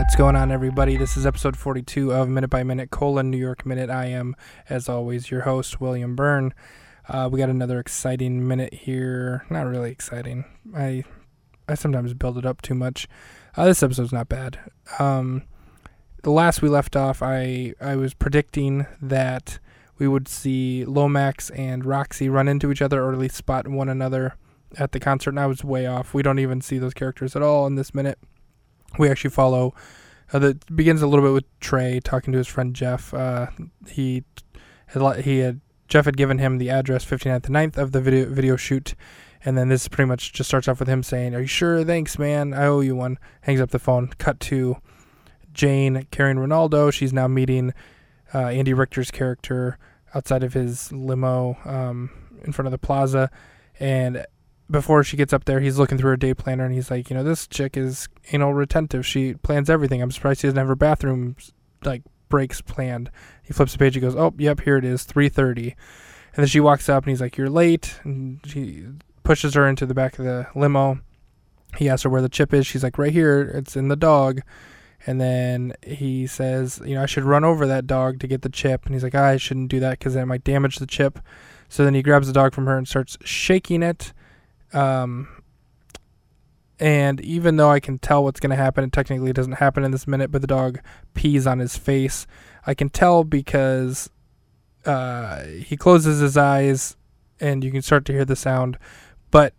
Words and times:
What's 0.00 0.16
going 0.16 0.34
on, 0.34 0.50
everybody? 0.50 0.96
This 0.96 1.18
is 1.18 1.26
episode 1.26 1.58
42 1.58 2.10
of 2.10 2.26
Minute 2.26 2.48
by 2.48 2.62
Minute 2.62 2.90
colon 2.90 3.30
New 3.30 3.36
York 3.36 3.66
Minute. 3.66 3.90
I 3.90 4.06
am, 4.06 4.34
as 4.66 4.88
always, 4.88 5.30
your 5.30 5.42
host, 5.42 5.78
William 5.78 6.16
Byrne. 6.16 6.54
Uh, 7.06 7.28
we 7.30 7.38
got 7.38 7.50
another 7.50 7.78
exciting 7.78 8.48
minute 8.48 8.72
here. 8.72 9.44
Not 9.50 9.66
really 9.66 9.90
exciting. 9.90 10.46
I 10.74 11.04
I 11.68 11.74
sometimes 11.74 12.14
build 12.14 12.38
it 12.38 12.46
up 12.46 12.62
too 12.62 12.74
much. 12.74 13.08
Uh, 13.58 13.66
this 13.66 13.82
episode's 13.82 14.10
not 14.10 14.30
bad. 14.30 14.58
Um, 14.98 15.42
the 16.22 16.30
last 16.30 16.62
we 16.62 16.70
left 16.70 16.96
off, 16.96 17.22
I 17.22 17.74
I 17.78 17.94
was 17.96 18.14
predicting 18.14 18.86
that 19.02 19.58
we 19.98 20.08
would 20.08 20.28
see 20.28 20.86
Lomax 20.86 21.50
and 21.50 21.84
Roxy 21.84 22.30
run 22.30 22.48
into 22.48 22.72
each 22.72 22.80
other, 22.80 23.04
or 23.04 23.12
at 23.12 23.18
least 23.18 23.36
spot 23.36 23.68
one 23.68 23.90
another 23.90 24.34
at 24.78 24.92
the 24.92 24.98
concert, 24.98 25.30
and 25.30 25.40
I 25.40 25.46
was 25.46 25.62
way 25.62 25.86
off. 25.86 26.14
We 26.14 26.22
don't 26.22 26.38
even 26.38 26.62
see 26.62 26.78
those 26.78 26.94
characters 26.94 27.36
at 27.36 27.42
all 27.42 27.66
in 27.66 27.74
this 27.74 27.94
minute. 27.94 28.18
We 28.98 29.08
actually 29.08 29.30
follow. 29.30 29.74
Uh, 30.32 30.38
that 30.38 30.76
begins 30.76 31.02
a 31.02 31.06
little 31.06 31.24
bit 31.24 31.32
with 31.32 31.60
Trey 31.60 32.00
talking 32.00 32.32
to 32.32 32.38
his 32.38 32.46
friend 32.46 32.74
Jeff. 32.74 33.12
Uh, 33.12 33.48
he 33.88 34.24
had 34.86 35.24
he 35.24 35.38
had 35.38 35.60
Jeff 35.88 36.04
had 36.04 36.16
given 36.16 36.38
him 36.38 36.58
the 36.58 36.70
address 36.70 37.04
59th 37.04 37.46
and 37.46 37.54
9th 37.56 37.76
of 37.76 37.92
the 37.92 38.00
video 38.00 38.32
video 38.32 38.56
shoot, 38.56 38.94
and 39.44 39.58
then 39.58 39.68
this 39.68 39.88
pretty 39.88 40.08
much 40.08 40.32
just 40.32 40.48
starts 40.48 40.68
off 40.68 40.78
with 40.78 40.88
him 40.88 41.02
saying, 41.02 41.34
"Are 41.34 41.40
you 41.40 41.46
sure? 41.46 41.84
Thanks, 41.84 42.18
man. 42.18 42.54
I 42.54 42.66
owe 42.66 42.80
you 42.80 42.94
one." 42.94 43.18
Hangs 43.42 43.60
up 43.60 43.70
the 43.70 43.78
phone. 43.78 44.08
Cut 44.18 44.38
to 44.40 44.76
Jane 45.52 46.06
carrying 46.10 46.36
Ronaldo. 46.36 46.92
She's 46.92 47.12
now 47.12 47.26
meeting 47.26 47.74
uh, 48.32 48.46
Andy 48.46 48.72
Richter's 48.72 49.10
character 49.10 49.78
outside 50.14 50.42
of 50.44 50.54
his 50.54 50.92
limo 50.92 51.56
um, 51.64 52.10
in 52.44 52.52
front 52.52 52.66
of 52.66 52.72
the 52.72 52.78
plaza, 52.78 53.30
and 53.80 54.24
before 54.70 55.02
she 55.02 55.16
gets 55.16 55.32
up 55.32 55.44
there, 55.44 55.60
he's 55.60 55.78
looking 55.78 55.98
through 55.98 56.10
her 56.10 56.16
day 56.16 56.34
planner 56.34 56.64
and 56.64 56.74
he's 56.74 56.90
like, 56.90 57.10
you 57.10 57.16
know, 57.16 57.24
this 57.24 57.46
chick 57.46 57.76
is 57.76 58.08
anal 58.32 58.54
retentive. 58.54 59.04
She 59.04 59.34
plans 59.34 59.68
everything. 59.68 60.00
I'm 60.00 60.10
surprised 60.10 60.40
she 60.40 60.46
doesn't 60.46 60.58
have 60.58 60.68
her 60.68 60.76
bathroom 60.76 61.36
like 61.84 62.02
breaks 62.28 62.60
planned. 62.60 63.10
He 63.42 63.52
flips 63.52 63.72
the 63.72 63.78
page. 63.78 63.94
He 63.94 64.00
goes, 64.00 64.14
oh, 64.14 64.34
yep, 64.38 64.60
here 64.60 64.76
it 64.76 64.84
is, 64.84 65.04
3:30. 65.04 65.74
And 66.32 66.44
then 66.44 66.46
she 66.46 66.60
walks 66.60 66.88
up 66.88 67.04
and 67.04 67.10
he's 67.10 67.20
like, 67.20 67.36
you're 67.36 67.50
late. 67.50 67.98
And 68.04 68.40
she 68.46 68.86
pushes 69.24 69.54
her 69.54 69.66
into 69.66 69.86
the 69.86 69.94
back 69.94 70.18
of 70.18 70.24
the 70.24 70.46
limo. 70.54 71.00
He 71.76 71.88
asks 71.88 72.04
her 72.04 72.10
where 72.10 72.22
the 72.22 72.28
chip 72.28 72.54
is. 72.54 72.66
She's 72.66 72.84
like, 72.84 72.98
right 72.98 73.12
here. 73.12 73.42
It's 73.42 73.76
in 73.76 73.88
the 73.88 73.96
dog. 73.96 74.40
And 75.06 75.20
then 75.20 75.72
he 75.84 76.26
says, 76.26 76.80
you 76.84 76.94
know, 76.94 77.02
I 77.02 77.06
should 77.06 77.24
run 77.24 77.42
over 77.42 77.66
that 77.66 77.86
dog 77.86 78.20
to 78.20 78.28
get 78.28 78.42
the 78.42 78.48
chip. 78.48 78.86
And 78.86 78.94
he's 78.94 79.02
like, 79.02 79.14
I 79.14 79.38
shouldn't 79.38 79.70
do 79.70 79.80
that 79.80 79.98
because 79.98 80.14
that 80.14 80.26
might 80.26 80.44
damage 80.44 80.76
the 80.76 80.86
chip. 80.86 81.18
So 81.68 81.84
then 81.84 81.94
he 81.94 82.02
grabs 82.02 82.26
the 82.26 82.32
dog 82.32 82.54
from 82.54 82.66
her 82.66 82.76
and 82.76 82.86
starts 82.86 83.16
shaking 83.24 83.82
it 83.82 84.12
um, 84.72 85.28
and 86.80 87.20
even 87.20 87.56
though 87.56 87.70
I 87.70 87.78
can 87.78 87.98
tell 87.98 88.24
what's 88.24 88.40
going 88.40 88.50
to 88.50 88.56
happen, 88.56 88.84
it 88.84 88.92
technically 88.92 89.32
doesn't 89.34 89.52
happen 89.52 89.84
in 89.84 89.90
this 89.90 90.06
minute, 90.06 90.30
but 90.30 90.40
the 90.40 90.46
dog 90.46 90.80
pees 91.12 91.46
on 91.46 91.58
his 91.58 91.76
face. 91.76 92.26
I 92.66 92.72
can 92.72 92.88
tell 92.88 93.22
because 93.22 94.08
uh, 94.86 95.42
he 95.44 95.76
closes 95.76 96.20
his 96.20 96.38
eyes 96.38 96.96
and 97.38 97.62
you 97.62 97.70
can 97.70 97.82
start 97.82 98.06
to 98.06 98.12
hear 98.12 98.24
the 98.24 98.34
sound. 98.34 98.78
But 99.30 99.52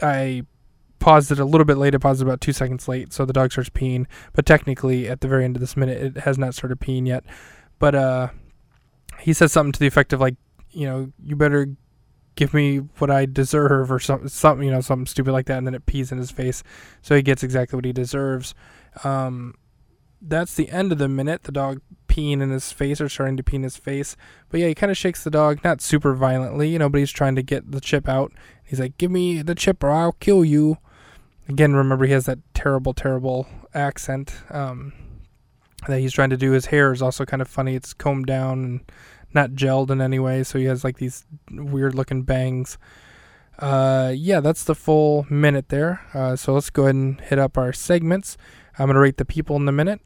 I 0.00 0.44
paused 1.00 1.32
it 1.32 1.40
a 1.40 1.44
little 1.44 1.64
bit 1.64 1.76
late. 1.76 1.94
I 1.94 1.98
paused 1.98 2.20
it 2.20 2.24
about 2.24 2.40
two 2.40 2.52
seconds 2.52 2.86
late, 2.86 3.12
so 3.12 3.24
the 3.24 3.32
dog 3.32 3.50
starts 3.50 3.70
peeing. 3.70 4.06
But 4.32 4.46
technically, 4.46 5.08
at 5.08 5.20
the 5.20 5.28
very 5.28 5.44
end 5.44 5.56
of 5.56 5.60
this 5.60 5.76
minute, 5.76 6.00
it 6.00 6.16
has 6.18 6.38
not 6.38 6.54
started 6.54 6.78
peeing 6.80 7.08
yet. 7.08 7.24
But 7.80 7.96
uh, 7.96 8.28
he 9.18 9.32
says 9.32 9.52
something 9.52 9.72
to 9.72 9.80
the 9.80 9.86
effect 9.88 10.12
of 10.12 10.20
like, 10.20 10.36
you 10.70 10.86
know, 10.86 11.12
you 11.22 11.34
better 11.34 11.68
give 12.36 12.54
me 12.54 12.78
what 12.98 13.10
I 13.10 13.26
deserve 13.26 13.90
or 13.90 13.98
something, 13.98 14.28
something, 14.28 14.66
you 14.66 14.72
know, 14.72 14.80
something 14.80 15.06
stupid 15.06 15.32
like 15.32 15.46
that, 15.46 15.58
and 15.58 15.66
then 15.66 15.74
it 15.74 15.86
pees 15.86 16.12
in 16.12 16.18
his 16.18 16.30
face, 16.30 16.62
so 17.02 17.16
he 17.16 17.22
gets 17.22 17.42
exactly 17.42 17.76
what 17.76 17.84
he 17.84 17.92
deserves. 17.92 18.54
Um, 19.04 19.54
that's 20.22 20.54
the 20.54 20.70
end 20.70 20.92
of 20.92 20.98
the 20.98 21.08
minute. 21.08 21.42
The 21.44 21.52
dog 21.52 21.80
peeing 22.08 22.40
in 22.40 22.50
his 22.50 22.72
face 22.72 23.00
or 23.00 23.08
starting 23.08 23.36
to 23.36 23.42
pee 23.42 23.56
in 23.56 23.62
his 23.62 23.76
face, 23.76 24.16
but 24.50 24.60
yeah, 24.60 24.68
he 24.68 24.74
kind 24.74 24.90
of 24.90 24.96
shakes 24.96 25.24
the 25.24 25.30
dog, 25.30 25.64
not 25.64 25.80
super 25.80 26.14
violently, 26.14 26.68
you 26.68 26.78
know, 26.78 26.88
but 26.88 26.98
he's 26.98 27.10
trying 27.10 27.34
to 27.36 27.42
get 27.42 27.72
the 27.72 27.80
chip 27.80 28.08
out. 28.08 28.32
He's 28.62 28.80
like, 28.80 28.98
"Give 28.98 29.10
me 29.10 29.42
the 29.42 29.54
chip, 29.54 29.82
or 29.82 29.90
I'll 29.90 30.12
kill 30.12 30.44
you." 30.44 30.78
Again, 31.48 31.74
remember 31.74 32.06
he 32.06 32.12
has 32.12 32.26
that 32.26 32.38
terrible, 32.54 32.92
terrible 32.92 33.46
accent 33.72 34.34
um, 34.50 34.92
that 35.86 36.00
he's 36.00 36.12
trying 36.12 36.30
to 36.30 36.36
do. 36.36 36.52
His 36.52 36.66
hair 36.66 36.92
is 36.92 37.00
also 37.00 37.24
kind 37.24 37.40
of 37.40 37.48
funny. 37.48 37.76
It's 37.76 37.94
combed 37.94 38.26
down 38.26 38.64
and 38.64 38.92
not 39.36 39.52
gelled 39.52 39.90
in 39.90 40.00
any 40.00 40.18
way, 40.18 40.42
so 40.42 40.58
he 40.58 40.64
has 40.64 40.82
like 40.82 40.96
these 40.96 41.24
weird 41.50 41.94
looking 41.94 42.24
bangs. 42.24 42.78
Uh, 43.58 44.12
yeah, 44.14 44.40
that's 44.40 44.64
the 44.64 44.74
full 44.74 45.26
minute 45.30 45.68
there. 45.68 46.00
Uh, 46.12 46.34
so 46.34 46.52
let's 46.52 46.70
go 46.70 46.82
ahead 46.82 46.96
and 46.96 47.20
hit 47.20 47.38
up 47.38 47.56
our 47.56 47.72
segments. 47.72 48.36
I'm 48.78 48.88
gonna 48.88 48.98
rate 48.98 49.16
the 49.16 49.24
people 49.24 49.54
in 49.56 49.64
the 49.64 49.72
minute. 49.72 50.00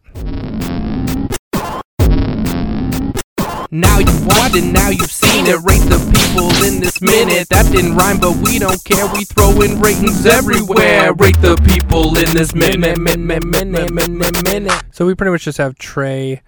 Now 3.73 4.01
you've 4.01 4.27
watched 4.27 4.57
it, 4.57 4.65
now 4.65 4.91
you've 4.91 5.13
seen 5.13 5.47
it. 5.47 5.59
Rate 5.63 5.87
the 5.89 5.99
people 6.11 6.51
in 6.67 6.81
this 6.81 7.01
minute. 7.01 7.49
That 7.51 7.71
didn't 7.71 7.95
rhyme, 7.95 8.19
but 8.19 8.37
we 8.37 8.59
don't 8.59 8.83
care. 8.85 9.07
We 9.15 9.23
throw 9.25 9.61
in 9.63 9.81
ratings 9.81 10.27
everywhere. 10.27 11.15
Rate 11.15 11.41
the 11.41 11.57
people 11.73 12.19
in 12.19 12.35
this 12.35 12.53
minute, 12.53 12.99
minute, 12.99 13.45
minute, 13.45 13.93
minute, 13.93 14.45
minute. 14.45 14.83
So 14.91 15.07
we 15.07 15.15
pretty 15.15 15.31
much 15.31 15.45
just 15.45 15.59
have 15.59 15.77
Trey 15.77 16.43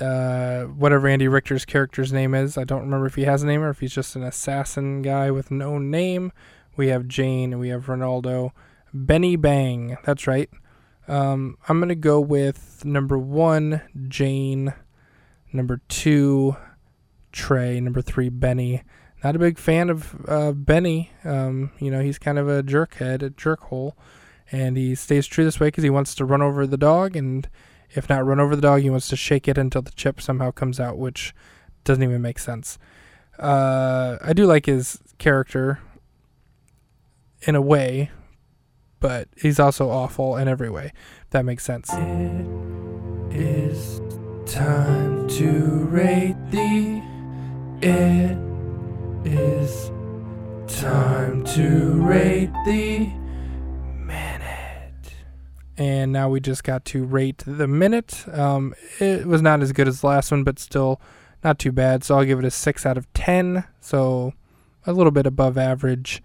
uh, 0.00 0.64
whatever 0.64 1.06
Andy 1.08 1.28
Richter's 1.28 1.64
character's 1.64 2.12
name 2.12 2.34
is. 2.34 2.58
I 2.58 2.64
don't 2.64 2.82
remember 2.82 3.06
if 3.06 3.14
he 3.14 3.24
has 3.24 3.42
a 3.42 3.46
name 3.46 3.62
or 3.62 3.70
if 3.70 3.80
he's 3.80 3.94
just 3.94 4.16
an 4.16 4.22
assassin 4.22 5.02
guy 5.02 5.30
with 5.30 5.50
no 5.50 5.78
name. 5.78 6.32
We 6.76 6.88
have 6.88 7.08
Jane 7.08 7.52
and 7.52 7.60
we 7.60 7.68
have 7.68 7.86
Ronaldo. 7.86 8.50
Benny 8.92 9.36
Bang. 9.36 9.96
That's 10.04 10.26
right. 10.26 10.50
Um, 11.08 11.56
I'm 11.68 11.78
going 11.78 11.88
to 11.88 11.94
go 11.94 12.20
with 12.20 12.84
number 12.84 13.16
one, 13.16 13.82
Jane. 14.08 14.74
Number 15.52 15.80
two, 15.88 16.56
Trey. 17.32 17.80
Number 17.80 18.02
three, 18.02 18.28
Benny. 18.28 18.82
Not 19.22 19.36
a 19.36 19.38
big 19.40 19.58
fan 19.58 19.88
of 19.88 20.16
uh, 20.28 20.52
Benny. 20.52 21.10
Um, 21.24 21.72
you 21.78 21.90
know, 21.90 22.00
he's 22.00 22.18
kind 22.18 22.38
of 22.38 22.48
a 22.48 22.62
jerkhead, 22.62 23.22
a 23.22 23.30
jerkhole. 23.30 23.92
And 24.52 24.76
he 24.76 24.94
stays 24.94 25.26
true 25.26 25.44
this 25.44 25.58
way 25.58 25.68
because 25.68 25.84
he 25.84 25.90
wants 25.90 26.14
to 26.16 26.24
run 26.24 26.42
over 26.42 26.66
the 26.66 26.76
dog 26.76 27.16
and 27.16 27.48
if 27.94 28.08
not 28.08 28.24
run 28.24 28.40
over 28.40 28.56
the 28.56 28.62
dog, 28.62 28.82
he 28.82 28.90
wants 28.90 29.08
to 29.08 29.16
shake 29.16 29.48
it 29.48 29.58
until 29.58 29.82
the 29.82 29.92
chip 29.92 30.20
somehow 30.20 30.50
comes 30.50 30.80
out, 30.80 30.98
which 30.98 31.34
doesn't 31.84 32.02
even 32.02 32.22
make 32.22 32.38
sense. 32.38 32.78
Uh, 33.38 34.16
I 34.22 34.32
do 34.32 34.46
like 34.46 34.66
his 34.66 34.98
character 35.18 35.80
in 37.42 37.54
a 37.54 37.60
way, 37.60 38.10
but 39.00 39.28
he's 39.36 39.60
also 39.60 39.90
awful 39.90 40.36
in 40.36 40.48
every 40.48 40.70
way. 40.70 40.92
If 41.22 41.30
that 41.30 41.44
makes 41.44 41.64
sense. 41.64 41.92
It 41.92 43.36
is 43.36 44.00
time 44.46 45.28
to 45.28 45.86
rate 45.90 46.36
the. 46.50 47.02
It 47.82 48.38
is 49.26 49.90
time 50.80 51.44
to 51.44 52.00
rate 52.02 52.50
the 52.64 53.10
and 55.78 56.12
now 56.12 56.28
we 56.28 56.40
just 56.40 56.64
got 56.64 56.84
to 56.86 57.04
rate 57.04 57.42
the 57.46 57.66
minute. 57.66 58.24
Um, 58.32 58.74
it 58.98 59.26
was 59.26 59.42
not 59.42 59.60
as 59.60 59.72
good 59.72 59.88
as 59.88 60.00
the 60.00 60.06
last 60.06 60.30
one, 60.30 60.42
but 60.42 60.58
still 60.58 61.00
not 61.44 61.58
too 61.58 61.72
bad. 61.72 62.02
So 62.02 62.16
I'll 62.16 62.24
give 62.24 62.38
it 62.38 62.44
a 62.44 62.50
six 62.50 62.86
out 62.86 62.96
of 62.96 63.12
ten. 63.12 63.64
So 63.80 64.32
a 64.86 64.92
little 64.92 65.10
bit 65.10 65.26
above 65.26 65.58
average, 65.58 66.22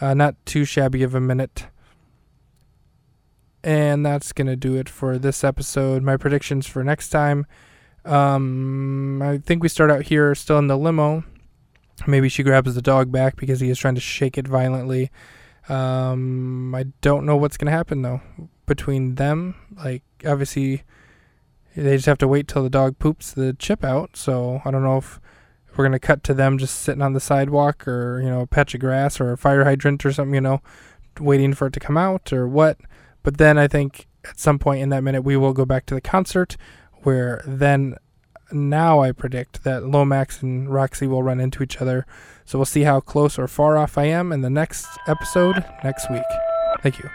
uh, 0.00 0.14
not 0.14 0.34
too 0.44 0.64
shabby 0.64 1.02
of 1.02 1.14
a 1.14 1.20
minute. 1.20 1.66
And 3.64 4.04
that's 4.04 4.32
gonna 4.32 4.56
do 4.56 4.76
it 4.76 4.88
for 4.88 5.18
this 5.18 5.44
episode. 5.44 6.02
My 6.02 6.16
predictions 6.16 6.66
for 6.66 6.84
next 6.84 7.08
time. 7.10 7.46
Um, 8.04 9.20
I 9.22 9.38
think 9.38 9.62
we 9.62 9.68
start 9.68 9.90
out 9.90 10.02
here 10.02 10.34
still 10.34 10.58
in 10.58 10.66
the 10.66 10.78
limo. 10.78 11.24
Maybe 12.06 12.30
she 12.30 12.42
grabs 12.42 12.74
the 12.74 12.80
dog 12.80 13.12
back 13.12 13.36
because 13.36 13.60
he 13.60 13.68
is 13.68 13.78
trying 13.78 13.94
to 13.94 14.00
shake 14.00 14.38
it 14.38 14.48
violently. 14.48 15.10
Um, 15.68 16.74
I 16.74 16.84
don't 17.02 17.26
know 17.26 17.36
what's 17.36 17.58
gonna 17.58 17.70
happen 17.70 18.02
though 18.02 18.22
between 18.70 19.16
them. 19.16 19.56
Like 19.76 20.04
obviously, 20.24 20.84
they 21.74 21.96
just 21.96 22.06
have 22.06 22.18
to 22.18 22.28
wait 22.28 22.46
till 22.46 22.62
the 22.62 22.70
dog 22.70 23.00
poops 23.00 23.32
the 23.32 23.52
chip 23.58 23.82
out. 23.84 24.16
So 24.16 24.62
I 24.64 24.70
don't 24.70 24.84
know 24.84 24.98
if 24.98 25.20
we're 25.76 25.84
gonna 25.84 25.98
cut 25.98 26.22
to 26.24 26.34
them 26.34 26.56
just 26.56 26.76
sitting 26.80 27.02
on 27.02 27.12
the 27.12 27.20
sidewalk 27.20 27.86
or 27.88 28.20
you 28.22 28.30
know 28.30 28.42
a 28.42 28.46
patch 28.46 28.74
of 28.74 28.80
grass 28.80 29.20
or 29.20 29.32
a 29.32 29.36
fire 29.36 29.64
hydrant 29.64 30.06
or 30.06 30.12
something. 30.12 30.34
You 30.34 30.40
know, 30.40 30.62
waiting 31.18 31.52
for 31.52 31.66
it 31.66 31.72
to 31.72 31.80
come 31.80 31.96
out 31.96 32.32
or 32.32 32.46
what. 32.46 32.78
But 33.24 33.38
then 33.38 33.58
I 33.58 33.66
think 33.66 34.06
at 34.24 34.38
some 34.38 34.60
point 34.60 34.82
in 34.82 34.88
that 34.90 35.02
minute 35.02 35.22
we 35.22 35.36
will 35.36 35.52
go 35.52 35.64
back 35.64 35.84
to 35.86 35.94
the 35.94 36.00
concert 36.00 36.56
where 37.02 37.42
then 37.44 37.96
now 38.52 39.00
I 39.00 39.10
predict 39.10 39.64
that 39.64 39.84
Lomax 39.84 40.42
and 40.42 40.72
Roxy 40.72 41.06
will 41.06 41.22
run 41.22 41.40
into 41.40 41.62
each 41.62 41.80
other. 41.80 42.06
So 42.44 42.58
we'll 42.58 42.66
see 42.66 42.82
how 42.82 43.00
close 43.00 43.36
or 43.38 43.48
far 43.48 43.76
off 43.76 43.98
I 43.98 44.04
am 44.04 44.32
in 44.32 44.42
the 44.42 44.50
next 44.50 44.86
episode 45.06 45.64
next 45.82 46.10
week. 46.10 46.22
Thank 46.82 46.98
you. 46.98 47.10